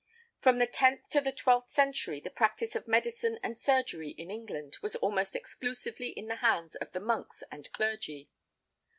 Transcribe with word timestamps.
From 0.39 0.57
the 0.57 0.65
tenth 0.65 1.11
to 1.11 1.21
the 1.21 1.31
twelfth 1.31 1.69
century 1.69 2.19
the 2.19 2.31
practice 2.31 2.75
of 2.75 2.87
medicine 2.87 3.37
and 3.43 3.55
surgery, 3.55 4.09
in 4.17 4.31
England, 4.31 4.77
was 4.81 4.95
almost 4.95 5.35
exclusively 5.35 6.09
in 6.09 6.25
the 6.27 6.37
hands 6.37 6.73
of 6.77 6.91
the 6.91 6.99
monks 6.99 7.43
and 7.51 7.71
clergy. 7.71 8.27